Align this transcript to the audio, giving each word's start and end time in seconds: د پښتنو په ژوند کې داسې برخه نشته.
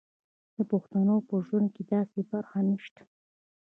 د 0.55 0.57
پښتنو 0.71 1.15
په 1.27 1.35
ژوند 1.45 1.67
کې 1.75 1.83
داسې 1.93 2.19
برخه 2.31 2.59
نشته. 2.69 3.01